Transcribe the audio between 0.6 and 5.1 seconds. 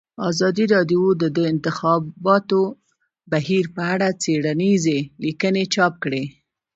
راډیو د د انتخاباتو بهیر په اړه څېړنیزې